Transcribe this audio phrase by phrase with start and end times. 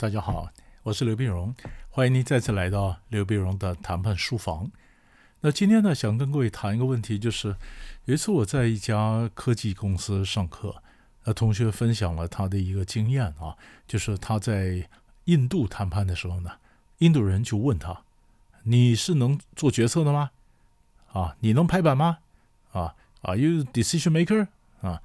[0.00, 0.48] 大家好，
[0.84, 1.54] 我是刘碧荣，
[1.90, 4.70] 欢迎您再次来到刘碧荣的谈判书房。
[5.40, 7.54] 那今天呢，想跟各位谈一个问题，就是
[8.06, 10.82] 有一次我在一家科技公司上课，
[11.24, 14.88] 那同学分享了他的一个经验啊，就是他在
[15.26, 16.52] 印度谈判的时候呢，
[17.00, 18.04] 印度人就问他
[18.64, 20.30] ：“你是能做决策的吗？
[21.12, 22.20] 啊，你能拍板吗？
[22.72, 24.46] 啊，Are you decision maker？
[24.80, 25.02] 啊？”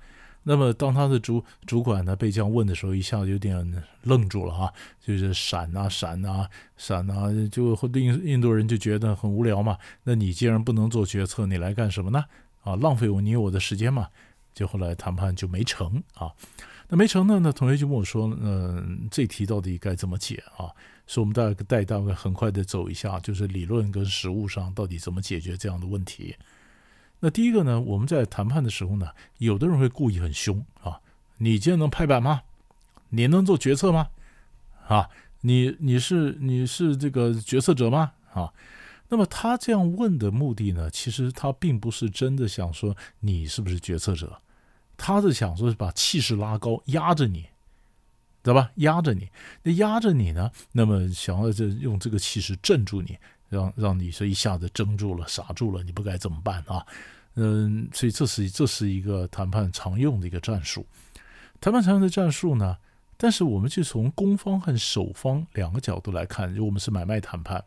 [0.47, 4.71] 那么，当他的主主管呢被这样问的时候，一下子有点愣住了哈，
[5.03, 9.77] 就是闪啊闪啊闪啊，就印印度人就觉得很无聊嘛。
[10.03, 12.23] 那你既然不能做决策，你来干什么呢？
[12.63, 14.07] 啊，浪费我你我的时间嘛。
[14.53, 16.31] 就后来谈判就没成啊。
[16.87, 20.71] 那没成呢，那同学就问我说：“嗯，这题到底该怎么解啊？”
[21.05, 26.35] 所以我们大概带大概很快的走一下，就是理论跟实务上到底怎么解决这样的问题。
[27.25, 29.07] 那第一个呢，我们在谈判的时候呢，
[29.39, 31.01] 有的人会故意很凶啊，
[31.39, 32.43] 你今天能拍板吗？
[33.09, 34.09] 你能做决策吗？
[34.87, 35.09] 啊，
[35.41, 38.11] 你你是你是这个决策者吗？
[38.31, 38.53] 啊，
[39.09, 44.39] 那么他这样问的目的呢，其实他并不是真的想说你是不是决策者，
[44.95, 47.41] 他是想说是把气势拉高，压着你，
[48.43, 48.69] 知道吧？
[48.75, 49.29] 压着你，
[49.63, 53.17] 那压着你呢，那么想要这用这个气势镇住你。
[53.47, 56.83] 让让你说一下子怔住了、傻住了，你不该怎么办啊？
[57.35, 60.85] 嗯，所以这是这是一个谈判常用的一个战术。
[61.61, 62.77] 谈判常用的战术呢，
[63.17, 67.63] 但是我们就从攻方和守方两个角度来看，如果我们是买卖谈判，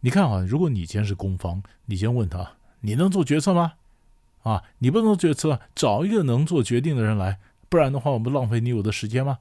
[0.00, 3.74] 你看啊，如果你今天是攻方，你先问他，你能做决策吗？
[4.42, 9.38] 啊，你不能做决策，找一个能做决定的人来，不然的话，我们浪费你我的时间吗？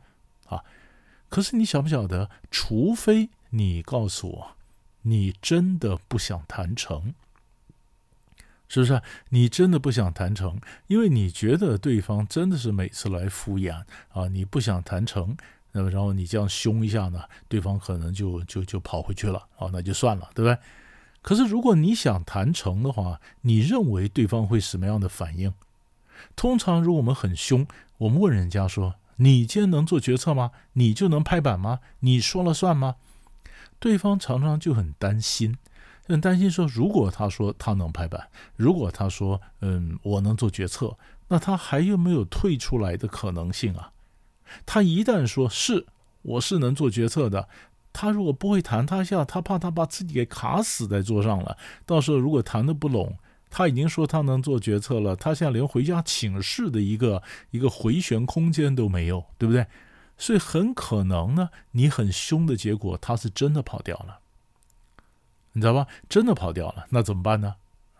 [0.47, 0.63] 啊，
[1.29, 4.57] 可是你晓不晓得，除非你告诉我。
[5.05, 7.13] 你真的不想谈成，
[8.73, 8.99] 是不是？
[9.29, 15.37] 你真的不想谈成，因为你觉得对方真的是每次来敷衍啊，你不想谈成，
[15.73, 20.57] 那么然后你这样凶一下呢，对方可能就就就跑回去了啊，那就算了，对不对？
[21.21, 25.53] 可是如果你想谈成的话，你认为对方会什么样的反应？
[26.35, 27.67] 通常如果我们很凶，
[27.99, 30.49] 我们问人家说：“你今天能做决策吗？
[30.73, 31.79] 你就能拍板吗？
[31.99, 32.95] 你说了算吗？”
[33.79, 35.57] 对方常常就很担心，
[36.05, 40.97] 很担心说，如果他说他能拍板，如果他说嗯我能做决策，
[41.27, 43.91] 那他还有没有退出来的可能性啊？
[44.65, 45.85] 他一旦说是
[46.21, 47.47] 我是能做决策的，
[47.91, 51.57] 他如果不会谈，他下他怕他把自己给卡死在桌上了。
[51.85, 53.17] 到时候如果谈的不拢，
[53.49, 59.65] 他已经说他能做决策了，他现在连回家请示的一个一个回旋空间都没有，对不对？
[60.17, 64.19] 所以很可能呢，你很凶的结果，他是真的跑掉了，
[65.53, 65.87] 你知道吧？
[66.09, 67.55] 真的跑掉了，那怎么办呢？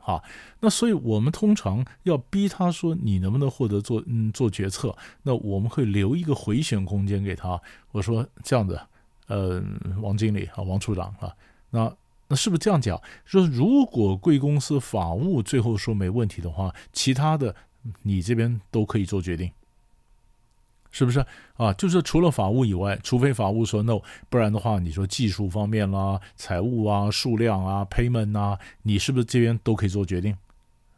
[0.06, 0.22] 好，
[0.60, 4.94] 那所以我们通常要逼他说，你能不能获得做嗯做决策？
[5.22, 7.62] 那我们会留一个回旋空间给他。
[7.94, 8.82] 我说这样子，
[9.28, 9.64] 呃，
[10.02, 11.34] 王经理啊，王处长啊，
[11.70, 11.96] 那
[12.28, 13.02] 那是不是这样讲？
[13.24, 17.56] 说如果贵公司法务最后说没问题的话，其他的
[18.02, 19.50] 你这边都可以做决定。
[20.94, 21.74] 是不是啊？
[21.74, 24.00] 就是除了法务以外，除非法务说 no，
[24.30, 30.38] 不然的话，你说技术方面啦、财务啊、数量啊、payment 啊，你是不是这边都可以做决定？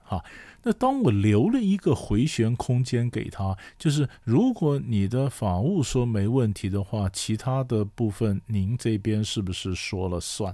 [0.04, 0.24] 好，
[0.64, 10.54] 那当我留了一个回旋空间给他，就是如果你的法务说没问题的话，其他的部分您这边是不是说了算？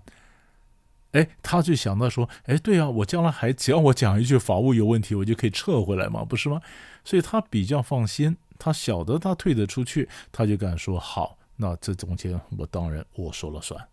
[1.13, 6.61] 哎，他就想到说，哎，对啊，我将来还只要我讲一句法务有问题，我就可以撤回来嘛，不是吗？
[7.03, 8.37] 所以他比较放心。
[8.63, 11.35] 他晓得他退得出去，他就敢说好。
[11.55, 13.87] 那这中间我当然我说了算，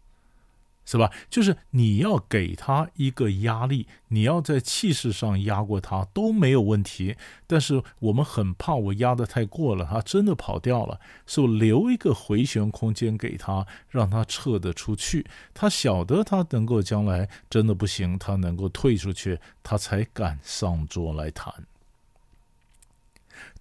[0.85, 1.11] 是吧？
[1.31, 7.17] 就是你要给他一个压力，你要在气势上压过他都没有问题。
[7.47, 15.27] 但是我们很怕我压得太过了，他真的跑掉了，所以留一个回旋空间给他，让他撤得出去。
[15.55, 21.53] 他晓得他能够将来真的不行，他能够退出去，他才敢上桌来谈。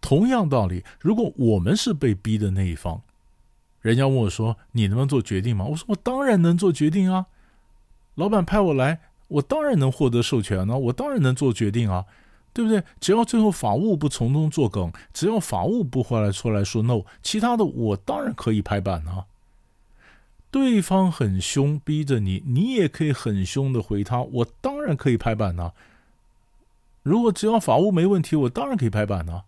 [0.02, 3.02] 同样道理，如果我们是被逼的那一方，
[3.82, 7.28] 人家问我说：“你能不能做决定吗？”我说：“我当然能做决定啊！
[8.16, 12.06] 老板派我来，我当然能获得授权呢，我当然能做决定啊，
[12.52, 12.84] 对不对？
[13.00, 19.26] 只要最后法务不从中作梗，只要法务不回来出来说 no，其他的我当然可以拍板啊。
[20.50, 25.72] 对方很凶，逼着你，你也可以很凶的回他，我当然可以拍板呢。
[27.04, 29.44] 如果只要法务没问题，我当然可以拍板呢。”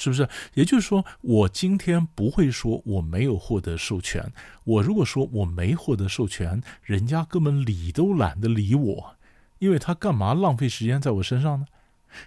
[0.00, 0.28] 是不是？
[0.54, 4.32] 也就是说，我今天不会说我没有获得授权。
[4.62, 9.16] 我如果说我没获得授权，人家根本理都懒得理我，
[9.58, 11.66] 因为他干嘛浪费时间在我身上呢？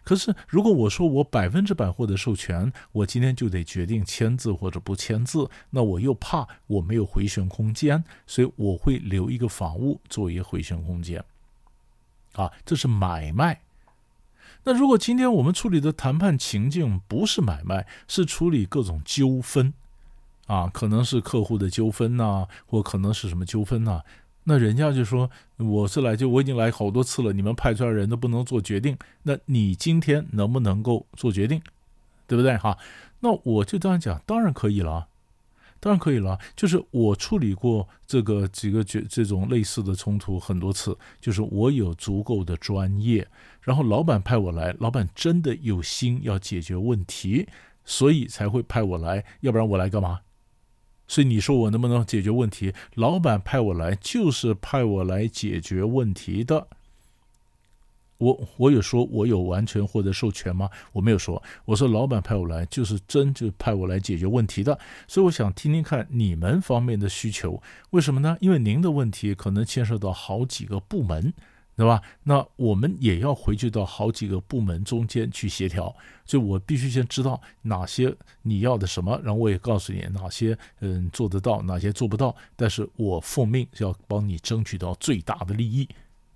[0.03, 11.23] 可是如果我说我百分之百获得授权，我今天就得决定签字或者不签字，那我又怕我没有回旋空间，所以我会留一个法务作为回旋空间。
[12.33, 13.61] 啊，这是买卖。
[14.63, 19.73] 那如果今天我们处理的谈判情境不是买卖，是处理各种纠纷，
[20.45, 24.01] 啊，可能是客户的纠纷呐，或可能是什么纠纷呐？
[24.43, 31.61] 那人家就说我是来就我已经来好多次了，你们派出来人都不能做决定，那你今天能不能够做决定，
[32.27, 32.77] 对不对哈？
[33.19, 35.07] 那我就这样讲，当然可以了啊。
[35.81, 43.27] 当然可以了，就是我处理过这个几个这这种类似的冲突很多次，就是我有足够的专业，
[43.61, 47.47] 然后老板派我来，老板真的有心要解决问题，
[47.83, 50.19] 所以才会派我来，要不然我来干嘛？
[51.07, 52.71] 所以你说我能不能解决问题？
[52.93, 56.67] 老板派我来就是派我来解决问题的。
[58.21, 60.69] 我我有说，我有完全获得授权吗？
[60.93, 61.41] 我没有说。
[61.65, 64.77] 我说老板派我来，就是真就派我来解决问题的。
[65.07, 68.37] 所以我想听听看你们方面的需求，为什么呢？
[68.39, 71.33] 因为您的问题可能牵涉到好几个部门，
[71.75, 71.99] 对吧？
[72.23, 82.35] 那我们也要回去到好几个部门中间去协调，所以我必须先知道哪些你要的什么，然后我也告诉你哪些嗯做得到，哪些做不到。
[82.55, 85.89] 但是我奉命要帮你争取到最大的利益。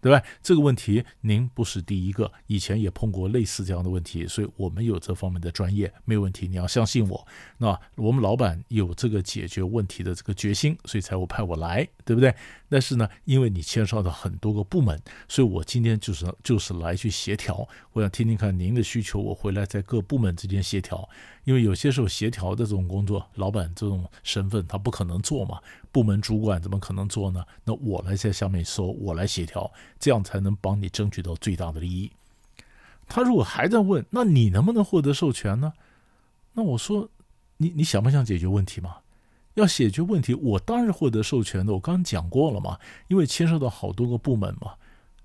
[0.06, 0.22] 对吧？
[0.44, 6.48] 这个问题您不是第一个，以前也碰过类似这样的问题，所以我们有这方面的专业，没有问题。
[6.48, 12.34] 你要相信我，那我们老板有这个解决问题的这个决心，所以才会派我来，对不对？
[12.70, 17.68] 但是呢，因为你牵涉到很多个部门，所以我今天就是就是来去协调。
[17.94, 21.10] 我想听听看您的需求，我回来在各部门之间协调。
[21.44, 25.60] 因为有些时候协调的这种工作，老板这种身份他不可能做嘛，
[25.92, 27.44] 部门主管怎么可能做呢？
[27.64, 32.12] 那我来在下面说，我来协调，这样才能帮你争取到最大的利益。
[33.08, 35.74] 他如果还在问，那你能不能获得授权呢？
[36.54, 37.10] 那我说，
[37.58, 38.98] 你你想不想解决问题嘛？
[39.56, 41.74] 要解决问题，我当然获得授权的。
[41.74, 44.74] 我刚刚讲过了嘛，因为牵涉到好多个部门嘛。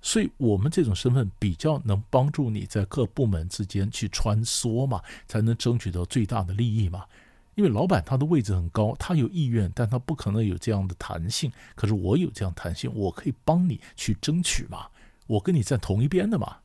[0.01, 7.05] 所以，我们这种身份比较能帮助你在各部门之间去穿梭嘛，才能争取到最大的利益嘛。
[7.53, 11.51] 因为老板他的位置很高，他有意愿，但他不可能有这样的弹性。
[11.75, 14.87] 可是我有这样弹性，我可以帮你去争取嘛。
[15.27, 16.57] 我跟你站同一边的嘛。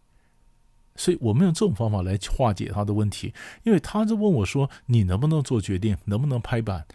[0.94, 3.34] 所以我们用这种方法来化解他的问题。
[3.64, 5.98] 因为他在问我说：“你能不能做决定？
[6.06, 6.86] 能不能拍板？”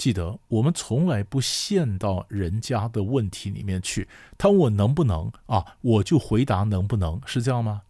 [0.00, 4.08] 记得，我们从来不陷到人家的问题里面去。
[4.38, 7.82] 他问我能不能啊，我就回答能不能，是这样吗？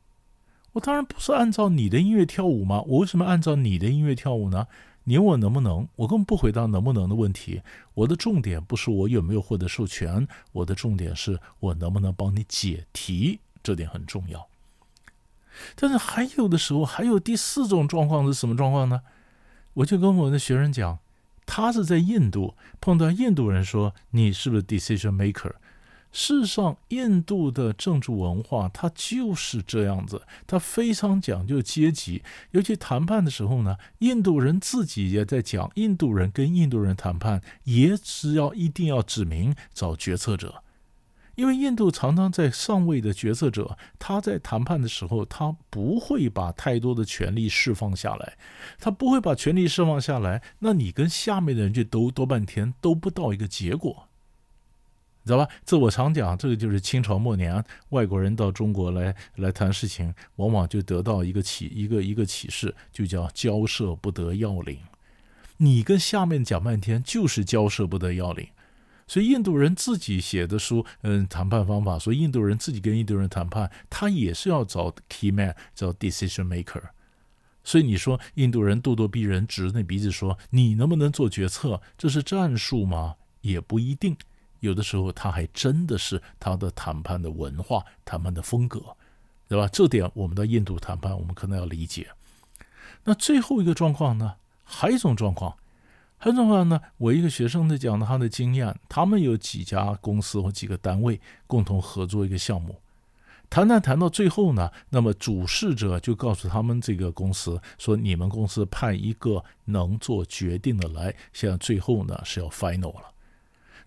[0.72, 2.82] 我当然不是按照你的音乐跳舞吗？
[2.88, 4.66] 我为什么按照你的音乐跳舞呢？
[5.04, 7.62] 你问我能不能，我根本不回答能不能的问题。
[7.94, 14.48] 我的重点不是我有没有获得授权，我的重点是我能不能帮你解题，这点很重要。
[15.76, 19.02] 但是还有的时候，还有第四种状况是什么状况呢？
[19.74, 20.98] 我就跟我的学生讲。
[21.52, 25.52] 他是在印度碰到印度人说：“你是不是 decision maker？”
[26.12, 32.22] 事实上，印度的政治文化它就是这样子，它非常讲究阶级。
[32.52, 40.62] 尤其谈判的时候呢，印度人自己也在讲，印度人跟印度人谈判也只要一定要指明找决策者。
[41.40, 48.36] 因为印度常常在上位的决策者，他在谈判的时候，他不会把太多的权力释放下来，
[48.78, 54.06] 他不会把权力释放下来，那你跟下面的人去斗斗半天，斗不到一个结果，
[55.22, 55.48] 你知道吧？
[55.64, 64.78] 这我常讲，这个就是清朝末年外国人到中国来来谈事情，往往就得到一个启一个一个启示，就叫交涉不得要领。
[65.56, 68.46] 你跟下面讲半天，就是交涉不得要领。
[69.10, 71.98] 所以印度人自己写的书，嗯，谈判方法。
[71.98, 76.80] 所以印度人自己跟印度人谈判，他也是要找 key man，找 decision maker。
[77.64, 81.82] 所以你说印度人咄咄逼人，指着那鼻子说你能不能做决策？
[81.98, 83.16] 这是战术吗？
[83.40, 84.16] 也不一定。
[84.60, 88.80] 有的时候他还真的是他的谈判的文化、谈判的风格，
[89.48, 89.66] 对吧？
[89.72, 92.06] 这点我们到印度谈判，我们可能要理解。
[93.02, 94.36] 那最后一个状况呢？
[94.62, 95.56] 还有一种状况。
[96.22, 96.78] 很重要呢。
[96.98, 102.76] 我一个学生在讲他的经验，他们有几家公司或几个单位共同合作一个项目，
[103.48, 113.12] 谈谈谈到最后呢，那么主事者就告诉他们这个公司说：“你们公司派一个能做决定的来。”现在最后呢是要 final 了。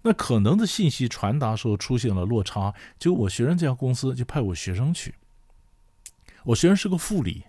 [0.02, 5.13] 那可能的信息传达时候出现了落差，就我学生这家公司就派我学生去，
[6.46, 7.44] 我学生是个副理。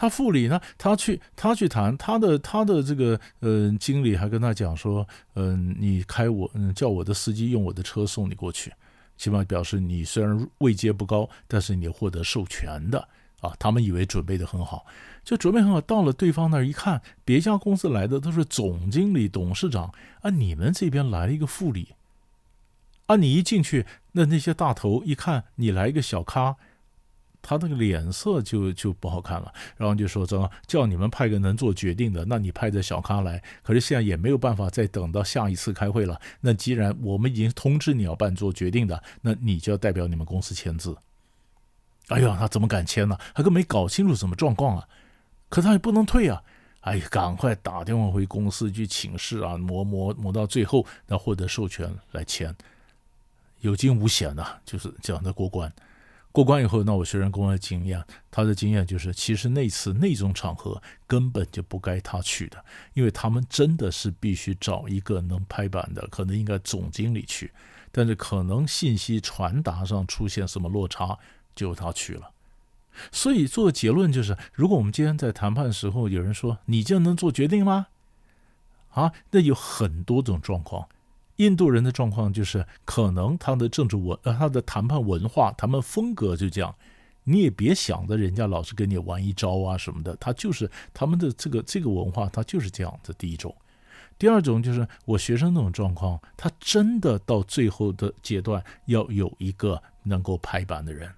[0.00, 0.58] 他副理呢？
[0.78, 8.72] 他去，他去谈他的他的这个呃经理还跟他讲说，嗯，你开我，嗯，叫我的司机用我的车送你过去，
[9.18, 13.06] 起码表示你虽然位阶不高，但是你获得授权的。
[13.42, 14.86] 啊，他们以为准备的很好，
[15.22, 19.92] 就准备很好，到了对方那儿一看，别家公司来的都是总经理、董事长，
[20.22, 21.94] 啊，你们这边来了一个副理，
[23.04, 26.56] 啊，你一进去，那那些大头一看你来一个小咖，
[27.42, 36.20] 他那个脸色就就不好看了，然后就说：“这叫你们派个能做决定的，那你派这小咖来，可是现在也没有办法再等到下一次开会了。
[36.40, 40.96] 那既然我们已经通知你要办做决定的，那你就要代表你们公司签字。”
[42.08, 43.16] 哎呀，他怎么敢签呢？
[43.34, 44.88] 他根本没搞清楚什么状况啊！
[45.48, 46.42] 可他也不能退啊！
[46.80, 52.54] 哎呀，赶快打电话回公司去请示啊，磨磨磨到最后，那获得授权来签，
[53.60, 55.72] 有惊无险呐，就是这样的过关。
[56.32, 67.52] 过关以后，那我学生跟我的经验，他的经验就是，其实那次那种场合根本就不该他去的，因为他们真的是必须找一个能拍板的，可能应该总经理去，
[67.90, 71.18] 但是可能信息传达上出现什么落差。
[71.52, 72.30] 就他去了，
[73.10, 77.88] 所以做结论就是：如果我们今天在谈判时候有人说你这样能做决定吗？
[78.90, 80.88] 啊，那有很多种状况。
[81.40, 86.74] 印度人的状况就是，可能他的政治文呃他的谈判文化、他们风格就这样。
[87.24, 93.00] 你也别想着人家老是跟你玩一招啊什么的，他就是他们的这个这个文化，他就是这样。
[93.02, 93.54] 子第一种，
[94.18, 101.10] 第二种就是我学生那种状况，他真的到最后的阶段要有一个能够拍板的人。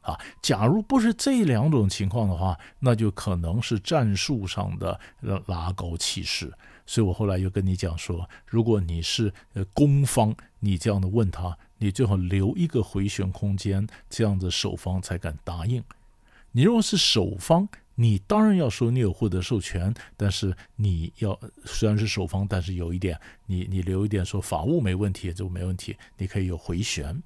[0.00, 4.98] 啊，假如不是这两种情况的话，那就可能是战术上的
[5.46, 6.52] 拉高气势。
[6.86, 15.84] 所以我后来又跟你讲说，如果你是呃攻方，你这样的问他，你最好留一个回旋空间，这样子守方才敢答应。
[16.52, 27.22] 你如果是守方，你当然要说你有获得授权，但是你要虽然是守方，但是有一点，你你留一点说法务没问题就没问题，你可以有回旋。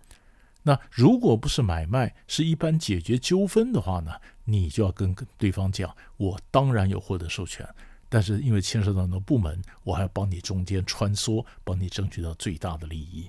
[0.63, 4.13] 那如果不是买卖，是一般解决纠纷的话呢？
[4.45, 7.69] 你就要跟对方讲，我当然有获得授权，
[8.09, 13.29] 但是因为牵涉到很多部门，我还要帮你中间穿梭，帮你争取到最大的利益。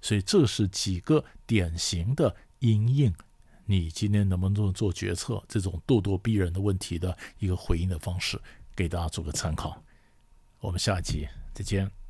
[0.00, 3.12] 所以这是几个典型的因应
[3.64, 8.40] 你今天能不能做决策这种咄咄逼人的问题的一个回应的方式，
[8.74, 9.82] 给大家做个参考。
[10.60, 12.05] 我们下一集再见。